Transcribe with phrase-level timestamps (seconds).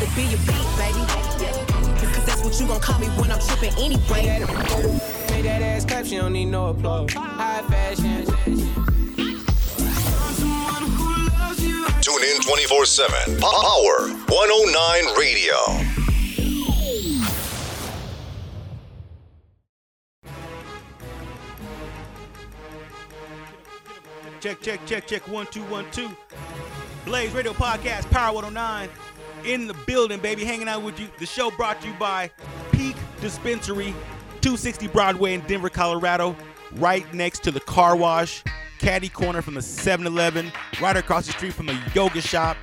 [0.00, 1.00] rather be your beat, baby.
[2.12, 4.40] Cause that's what you gon' call me when I'm tripping anyway.
[5.30, 7.12] Made that ass clap, she don't need no applause.
[7.12, 8.26] High fashion.
[12.00, 13.40] Tune in 24 7.
[13.40, 15.56] Power 109 Radio.
[24.40, 25.28] Check, check, check, check.
[25.28, 26.08] One, two, one, two.
[27.04, 28.88] Blaze Radio Podcast, Power 109.
[29.44, 30.44] In the building, baby.
[30.44, 31.08] Hanging out with you.
[31.18, 32.30] The show brought to you by
[32.72, 33.92] Peak Dispensary,
[34.40, 36.36] 260 Broadway in Denver, Colorado.
[36.76, 38.42] Right next to the car wash.
[38.78, 40.52] Caddy corner from the 7 Eleven.
[40.80, 42.56] Right across the street from the yoga shop.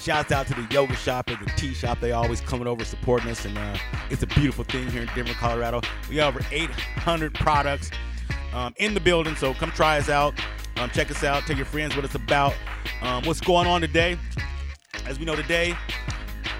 [0.00, 2.00] Shouts out to the yoga shop and the tea shop.
[2.00, 3.76] They always coming over supporting us, and uh,
[4.10, 5.80] it's a beautiful thing here in Denver, Colorado.
[6.10, 7.90] We have over 800 products
[8.52, 10.34] um, in the building, so come try us out.
[10.76, 11.44] Um, check us out.
[11.44, 12.54] Tell your friends what it's about.
[13.00, 14.18] Um, what's going on today?
[15.06, 15.74] As we know, today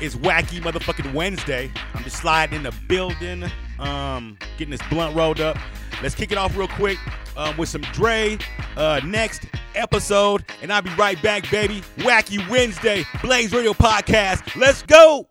[0.05, 1.71] is Wacky Motherfucking Wednesday.
[1.95, 3.45] I'm just sliding in the building,
[3.79, 5.57] um, getting this blunt rolled up.
[6.03, 6.99] Let's kick it off real quick
[7.39, 8.37] um, with some Dre.
[8.77, 11.83] Uh, next episode, and I'll be right back, baby.
[11.99, 14.55] Wacky Wednesday, Blaze Radio Podcast.
[14.61, 15.29] Let's go.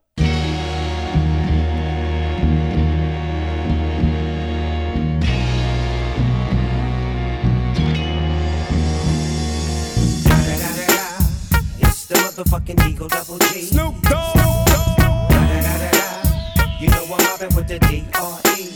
[11.80, 13.62] It's the motherfucking Eagle Double G.
[13.62, 14.43] Snoop Dogg.
[16.84, 18.68] You know I'm mobbing with the D.R.E.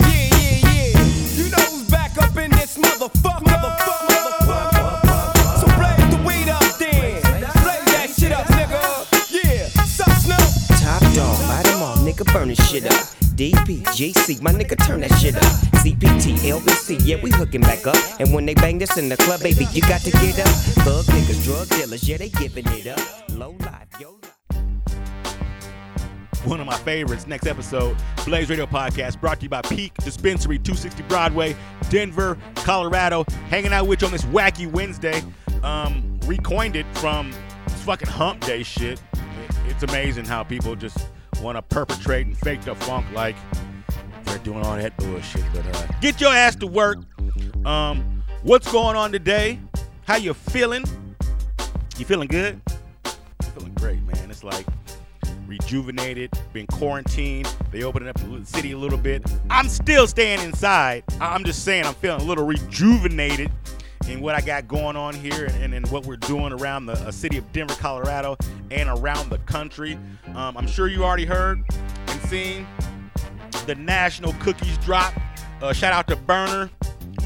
[0.00, 0.96] Yeah, yeah, yeah.
[1.36, 3.44] You know who's back up in this motherfucker.
[3.44, 5.60] Motherfucker, motherfucker.
[5.60, 7.20] So blaze the weed up then.
[7.20, 8.80] Blaze that shit up, nigga.
[9.28, 9.68] Yeah.
[9.84, 10.40] Sup, Snoop?
[10.80, 13.04] Top dog, light 'em all, nigga burn this shit up.
[13.36, 15.42] DPGC, my nigga turn that shit up.
[15.84, 17.98] CPT, LBC, yeah, we hooking back up.
[18.20, 20.48] And when they bang this in the club, baby, you got to get up.
[20.80, 23.00] Thug niggas, drug dealers, yeah, they giving it up.
[23.28, 24.23] Low life, yo.
[26.46, 27.26] One of my favorites.
[27.26, 31.56] Next episode, Blaze Radio Podcast, brought to you by Peak Dispensary, 260 Broadway,
[31.90, 33.24] Denver, Colorado.
[33.48, 35.22] Hanging out with you on this wacky Wednesday.
[35.62, 37.32] Um, recoined it from
[37.84, 39.00] fucking Hump Day shit.
[39.66, 41.08] It's amazing how people just
[41.40, 43.36] want to perpetrate and fake the funk like
[44.24, 45.44] they're doing all that bullshit.
[45.52, 46.98] But uh, get your ass to work.
[47.64, 49.58] Um, what's going on today?
[50.06, 50.84] How you feeling?
[51.96, 52.60] You feeling good?
[53.04, 53.12] I'm
[53.52, 54.30] Feeling great, man.
[54.30, 54.66] It's like
[55.54, 57.46] rejuvenated, been quarantined.
[57.70, 59.22] They opened up the city a little bit.
[59.50, 61.04] I'm still staying inside.
[61.20, 63.50] I'm just saying I'm feeling a little rejuvenated
[64.08, 67.10] in what I got going on here and, and, what we're doing around the uh,
[67.10, 68.36] city of Denver, Colorado,
[68.70, 69.98] and around the country.
[70.34, 71.62] Um, I'm sure you already heard
[72.08, 72.66] and seen
[73.66, 75.14] the national cookies drop.
[75.62, 76.68] Uh, shout out to Berner,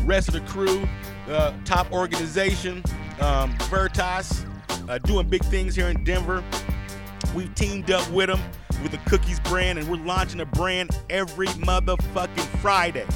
[0.05, 0.87] rest of the crew,
[1.29, 2.85] uh, top organization,
[3.21, 4.45] um, Veritas,
[4.89, 6.45] uh, doing big things here in Denver.
[7.35, 8.41] We've teamed up with them
[8.83, 13.07] with the Cookies brand, and we're launching a brand every motherfucking Friday.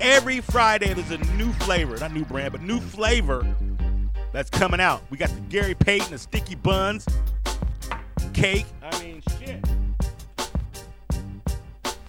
[0.00, 3.46] Every Friday, there's a new flavor, not new brand, but new flavor
[4.32, 5.02] that's coming out.
[5.10, 7.06] We got the Gary Payton, the sticky buns,
[8.32, 8.66] cake.
[8.82, 9.66] I mean, shit.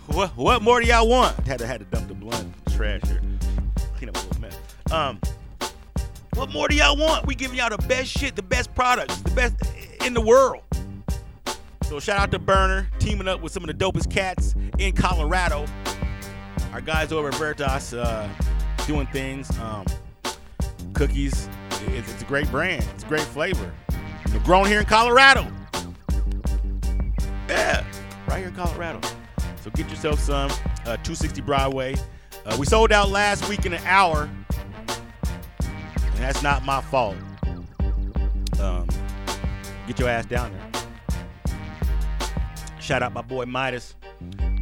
[0.08, 1.36] What, what more do y'all want?
[1.48, 3.22] Had to had to dump the blunt trash here,
[3.96, 4.58] clean up a little mess.
[4.92, 5.20] Um,
[6.34, 7.26] what more do y'all want?
[7.26, 9.56] We giving y'all the best shit, the best products, the best
[10.06, 10.62] in the world.
[11.90, 15.66] So shout out to Berner, teaming up with some of the dopest cats in Colorado.
[16.72, 18.30] Our guys over at Veritas uh,
[18.86, 19.50] doing things.
[19.58, 19.88] Um,
[20.94, 21.50] cookies,
[21.88, 22.86] it's, it's a great brand.
[22.94, 23.74] It's a great flavor.
[24.28, 25.52] They're grown here in Colorado.
[27.48, 27.84] Yeah,
[28.28, 29.02] right here in Colorado.
[29.64, 30.52] So get yourself some.
[30.82, 31.96] Uh, 260 Broadway.
[32.46, 34.30] Uh, we sold out last week in an hour,
[34.78, 37.16] and that's not my fault.
[38.60, 38.88] Um,
[39.88, 40.69] get your ass down there.
[42.90, 43.94] Shout out my boy Midas,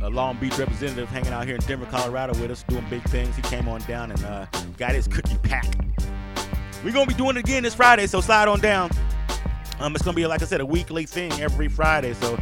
[0.01, 3.33] a Long Beach representative, hanging out here in Denver, Colorado with us, doing big things.
[3.37, 4.45] He came on down and uh,
[4.75, 5.65] got his cookie pack.
[6.83, 8.91] We're gonna be doing it again this Friday, so slide on down.
[9.79, 12.13] Um, it's gonna be like I said, a weekly thing every Friday.
[12.15, 12.37] So,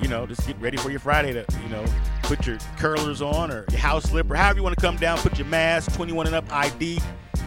[0.00, 1.84] you know, just get ready for your Friday to, you know,
[2.22, 5.18] put your curlers on or your house slipper, however you want to come down.
[5.18, 6.98] Put your mask, 21 and up ID,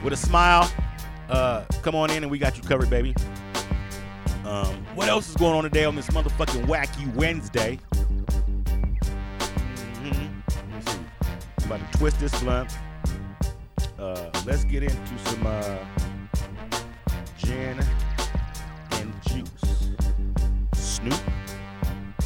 [0.04, 0.72] with a smile.
[1.28, 3.16] Uh, come on in and we got you covered, baby.
[4.50, 7.78] Um, what else is going on today on this motherfucking wacky Wednesday?
[10.02, 10.32] Mhm.
[10.90, 11.00] See.
[11.60, 12.76] I'm about to twist this blunt.
[14.00, 15.78] Uh, let's get into some uh,
[17.38, 17.80] gin
[18.94, 19.92] and juice.
[20.74, 21.22] Snoop,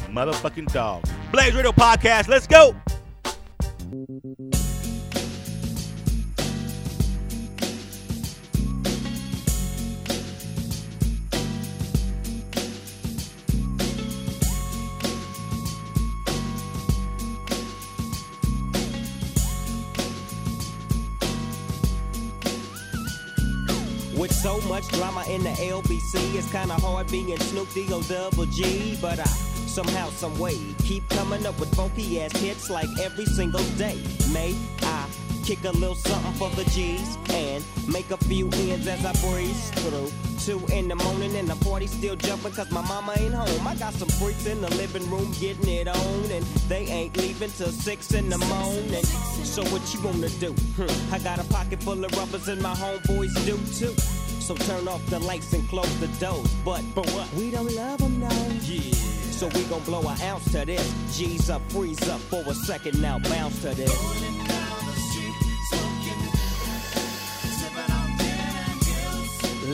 [0.08, 1.04] motherfucking dog.
[1.30, 2.28] Blaze Radio Podcast.
[2.28, 2.74] Let's go.
[24.66, 29.24] Much drama in the LBC, it's kinda hard being Snoop D-O double G, but I
[29.74, 34.00] somehow, some way keep coming up with funky ass hits like every single day.
[34.32, 35.06] May I
[35.44, 39.70] kick a little something for the G's and make a few ends as I breeze
[39.70, 40.10] through.
[40.38, 43.66] Two in the morning and the party still jumping cause my mama ain't home.
[43.66, 47.50] I got some freaks in the living room getting it on and they ain't leaving
[47.50, 49.04] till six in the morning.
[49.44, 50.52] So what you wanna do?
[50.76, 51.14] Hmm.
[51.14, 54.23] I got a pocket full of rubbers and my homeboys do too.
[54.44, 56.54] So turn off the lights and close the doors.
[56.66, 57.32] But, but what?
[57.32, 58.28] We don't love them now.
[58.60, 58.92] Yeah.
[59.32, 61.16] So we gon' blow an ounce to this.
[61.16, 63.90] G's up, freeze up for a second now, bounce to this.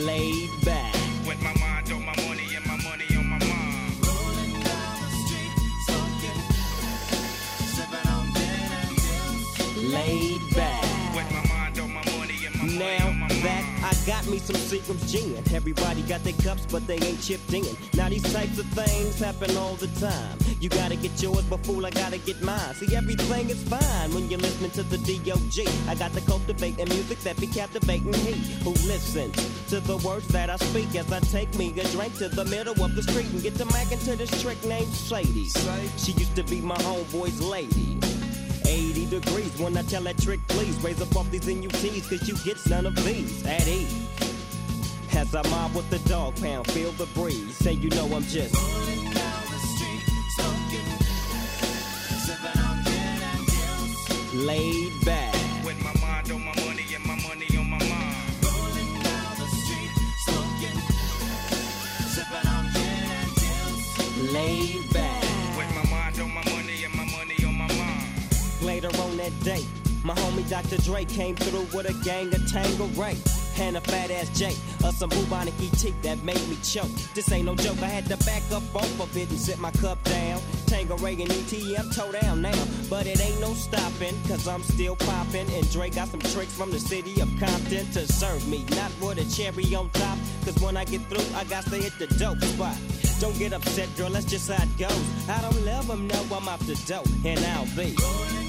[0.05, 0.80] Laid back.
[14.31, 15.43] Me some Seagram's gin.
[15.53, 17.65] Everybody got their cups, but they ain't chipped in.
[17.93, 20.37] Now these types of things happen all the time.
[20.61, 22.73] You gotta get yours, but fool, I gotta get mine.
[22.75, 25.67] See, everything is fine when you're listening to the D.O.G.
[25.89, 28.33] I got the cultivate the music that be captivating he
[28.63, 29.35] who listens
[29.69, 32.81] to the words that I speak as I take me a drink to the middle
[32.83, 35.49] of the street and get to macking to this trick named Sadie.
[35.97, 38.10] She used to be my homeboy's lady.
[38.71, 42.35] 80 degrees when I tell that trick, please raise up off these NUTs, cause you
[42.45, 44.07] get none of these at ease.
[45.13, 48.55] As I mob with the dog pound, feel the breeze, say you know I'm just.
[54.33, 55.10] Laid back,
[68.61, 69.65] Later on that day,
[70.03, 70.77] my homie Dr.
[70.77, 73.17] Dre came through with a gang of Tango Ray.
[73.59, 76.89] And a fat ass J, or some bubonic ET that made me choke.
[77.13, 79.71] This ain't no joke, I had to back up off of it and sit my
[79.71, 80.41] cup down.
[80.67, 82.65] Tanqueray and ET, I'm toe down now.
[82.89, 85.51] But it ain't no stopping, cause I'm still popping.
[85.51, 88.65] And Dre got some tricks from the city of Compton to serve me.
[88.71, 91.93] Not with a cherry on top, cause when I get through, I got to hit
[91.99, 92.77] the dope spot.
[93.19, 95.29] Don't get upset, girl, that's just how it goes.
[95.29, 98.40] I don't love them, no, I'm off the dope, and I'll be.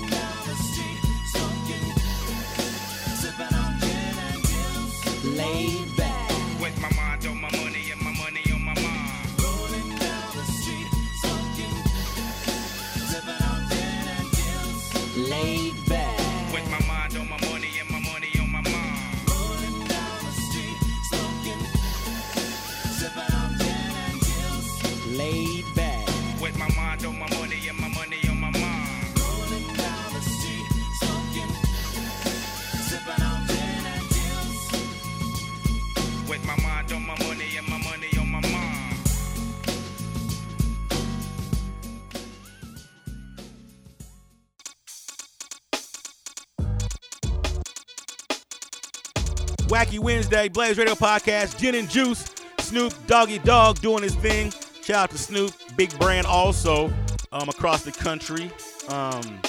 [49.82, 52.25] Wacky Wednesday, Blaze Radio Podcast, Gin and Juice,
[52.61, 54.52] Snoop Doggy Dogg doing his thing.
[54.80, 56.87] Shout out to Snoop, big brand also
[57.33, 58.49] um, across the country.
[58.88, 59.40] Um,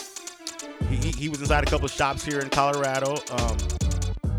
[0.89, 3.15] he, he, was inside a couple shops here in Colorado.
[3.29, 3.57] Um,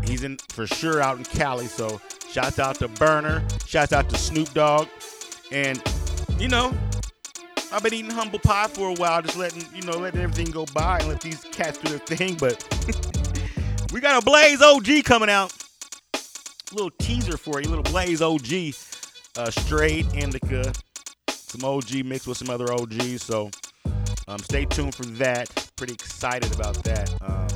[0.03, 1.67] he's in for sure out in Cali.
[1.67, 4.89] So shouts out to Berner, shouts out to Snoop Dogg,
[5.53, 5.81] and
[6.37, 6.77] you know.
[7.71, 10.65] I've been eating humble pie for a while, just letting you know, letting everything go
[10.73, 12.35] by and let these cats do their thing.
[12.35, 12.61] But
[13.93, 15.53] we got a Blaze OG coming out
[16.71, 18.73] little teaser for you, little Blaze OG,
[19.37, 20.73] uh, straight indica,
[21.29, 23.23] some OG mixed with some other OGs.
[23.23, 23.49] So
[24.27, 25.49] um, stay tuned for that.
[25.75, 27.13] Pretty excited about that.
[27.21, 27.47] Um,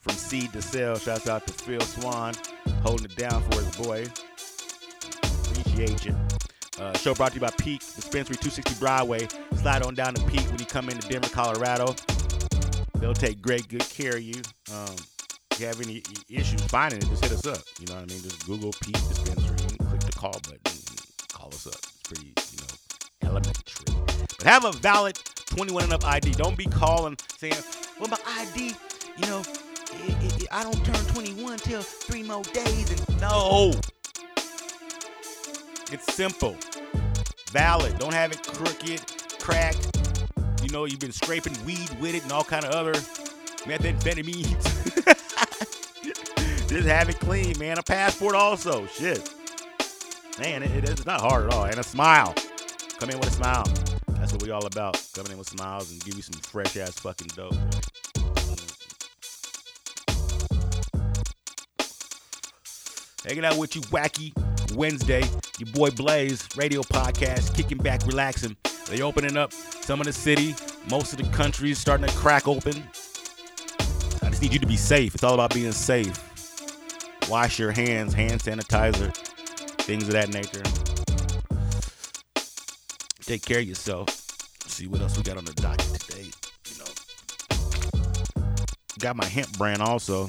[0.00, 2.34] from seed to sale, shouts out to Phil Swan,
[2.82, 4.06] holding it down for his boy.
[5.50, 6.16] Appreciate you.
[6.78, 9.28] Uh, show brought to you by Peak Dispensary 260 Broadway.
[9.56, 11.94] Slide on down to Peak when you come into Denver, Colorado.
[12.94, 14.40] They'll take great good care of you.
[14.72, 14.96] Um,
[15.60, 17.62] you have any issues finding it, just hit us up.
[17.78, 18.22] You know what I mean?
[18.22, 21.74] Just Google Peak Dispensary and click the call button and call us up.
[21.74, 23.94] It's pretty, you know, elementary.
[24.38, 26.32] But have a valid 21 and up ID.
[26.32, 27.54] Don't be calling saying,
[27.98, 28.74] well, my ID,
[29.18, 29.42] you know,
[29.92, 32.90] i i I don't turn 21 till three more days.
[32.90, 33.74] And no.
[35.92, 36.56] It's simple.
[37.50, 37.98] Valid.
[37.98, 39.02] Don't have it crooked,
[39.38, 39.98] cracked.
[40.62, 42.94] You know, you've been scraping weed with it and all kind of other
[43.64, 45.16] methamphetamines.
[46.70, 47.78] Just have it clean, man.
[47.78, 48.86] A passport also.
[48.86, 49.28] Shit.
[50.38, 51.64] Man, it, it's not hard at all.
[51.64, 52.32] And a smile.
[53.00, 53.64] Come in with a smile.
[54.10, 55.04] That's what we all about.
[55.12, 57.56] Coming in with smiles and give you some fresh ass fucking dope.
[63.26, 64.32] Hanging out with you, wacky
[64.76, 65.24] Wednesday.
[65.58, 68.56] Your boy Blaze, radio podcast, kicking back, relaxing.
[68.86, 70.54] They opening up some of the city,
[70.88, 72.80] most of the country is starting to crack open.
[74.22, 75.16] I just need you to be safe.
[75.16, 76.29] It's all about being safe.
[77.30, 79.14] Wash your hands, hand sanitizer,
[79.82, 80.64] things of that nature.
[83.22, 84.08] Take care of yourself.
[84.66, 86.24] See what else we got on the docket today.
[86.66, 86.90] You know,
[88.98, 90.26] got my hemp brand also.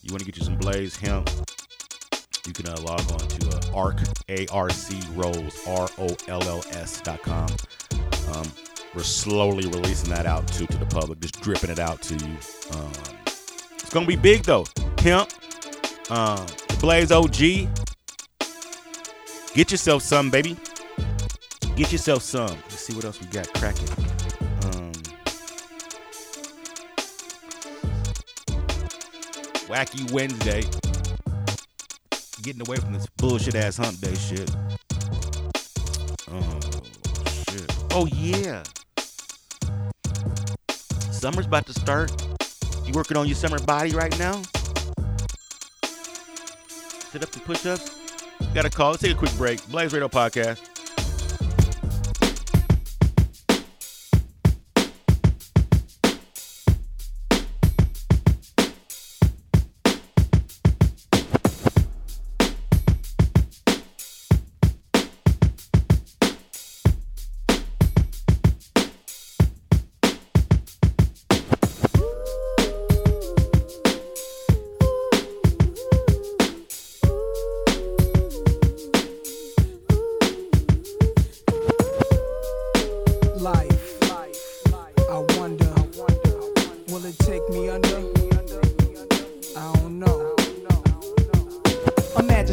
[0.00, 1.28] You want to get you some Blaze hemp?
[2.46, 3.98] You can uh, log on to uh, ARC,
[4.30, 7.50] A-R-C Rolls, R-O-L-L-S dot com.
[8.34, 8.50] Um,
[8.94, 12.32] we're slowly releasing that out to, to the public, just dripping it out to you.
[12.78, 12.92] Um,
[13.74, 14.64] it's gonna be big though.
[14.98, 15.30] Hemp,
[16.12, 16.46] um,
[16.78, 17.68] Blaze OG.
[19.54, 20.56] Get yourself some, baby.
[21.74, 22.50] Get yourself some.
[22.50, 23.88] Let's see what else we got cracking.
[24.64, 24.92] Um,
[29.68, 30.64] Wacky Wednesday.
[32.42, 34.50] Getting away from this bullshit ass hump day shit.
[36.30, 36.60] Oh
[37.48, 37.74] shit.
[37.92, 38.62] Oh yeah.
[41.10, 42.10] Summer's about to start.
[42.84, 44.42] You working on your summer body right now?
[47.12, 47.94] Sit up and push ups.
[48.54, 48.92] Got a call.
[48.92, 49.64] Let's take a quick break.
[49.68, 50.71] Blaze Radio Podcast.
[83.42, 83.98] Life.
[85.10, 85.74] I wonder,
[86.88, 88.21] will it take me under?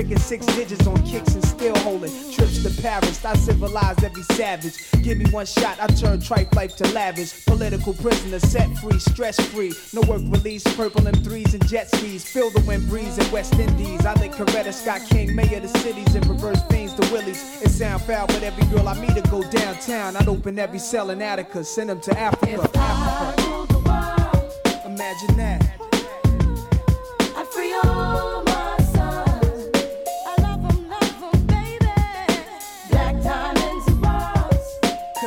[0.00, 2.10] Tricking six digits on kicks and still holding.
[2.32, 3.22] Trips to Paris.
[3.22, 4.90] I civilized every savage.
[5.02, 5.78] Give me one shot.
[5.78, 7.44] I turn tripe life to lavish.
[7.44, 8.98] Political prisoner set free.
[8.98, 9.74] Stress free.
[9.92, 10.62] No work release.
[10.74, 12.24] Purple M3s and jet skis.
[12.24, 14.06] Feel the wind breeze in West Indies.
[14.06, 15.36] I think Coretta Scott King.
[15.36, 17.60] Mayor of the cities and reverse things to Willies.
[17.60, 20.16] It sound foul, but every girl I meet to go downtown.
[20.16, 21.62] I'd open every cell in Attica.
[21.62, 22.70] Send them to Africa.
[22.74, 23.50] Africa.
[23.50, 25.89] ruled the world, Imagine that.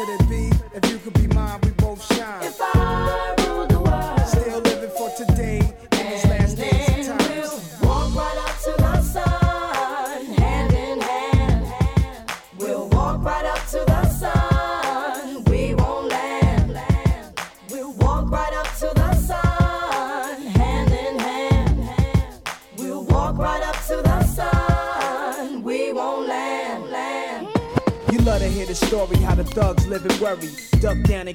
[0.04, 0.43] Could it be?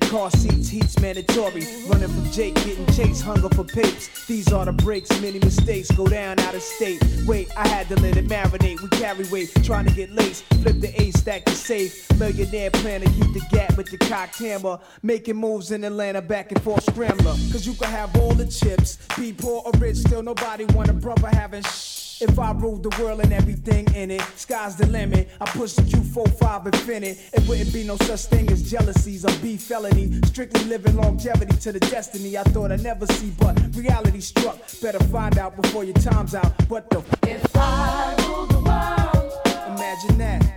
[0.08, 1.66] Car seats, heat's mandatory.
[1.86, 4.26] Running from Jake, getting chased, hunger for papes.
[4.26, 7.02] These are the breaks, many mistakes go down out of state.
[7.26, 8.80] Wait, I had to let it marinate.
[8.80, 10.44] We carry weight, trying to get laced.
[10.62, 12.10] Flip the A, stack the safe.
[12.18, 14.78] Millionaire plan to keep the gap with the cocked hammer.
[15.02, 17.32] Making moves in Atlanta, back and forth scrambler.
[17.52, 18.98] Cause you can have all the chips.
[19.16, 22.07] Be poor or rich, still nobody want a brother having shh.
[22.20, 25.28] If I ruled the world and everything in it, sky's the limit.
[25.40, 27.18] I push the Q45 infinite.
[27.32, 30.20] It wouldn't be no such thing as jealousies or beef felony.
[30.26, 34.58] Strictly living longevity to the destiny I thought I'd never see, but reality struck.
[34.82, 36.52] Better find out before your time's out.
[36.68, 40.54] What the f- If I rule the world, Imagine that.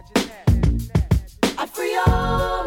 [1.59, 2.60] I'd free all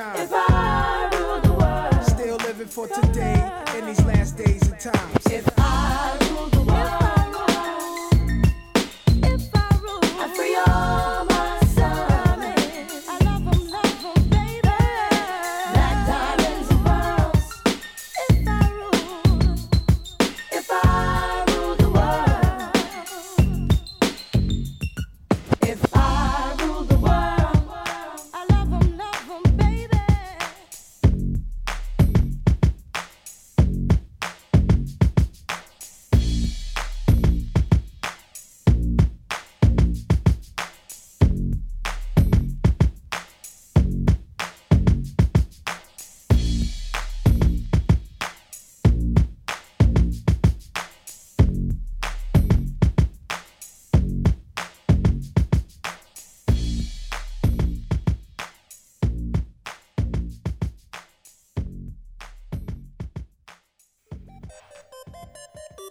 [0.00, 0.22] both shine.
[0.22, 5.09] If I rule the world, Still living for today in these last days of times.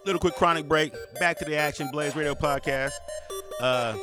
[0.09, 0.91] Little quick chronic break.
[1.19, 2.93] Back to the Action Blaze Radio podcast.
[3.61, 3.95] Uh,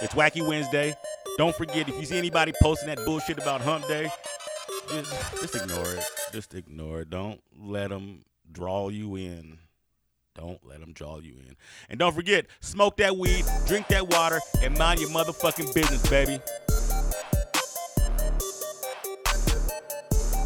[0.00, 0.94] it's Wacky Wednesday.
[1.36, 4.08] Don't forget if you see anybody posting that bullshit about Hump Day,
[4.88, 6.04] just, just ignore it.
[6.30, 7.10] Just ignore it.
[7.10, 8.20] Don't let them
[8.52, 9.58] draw you in.
[10.36, 11.56] Don't let them draw you in.
[11.90, 16.38] And don't forget, smoke that weed, drink that water, and mind your motherfucking business, baby.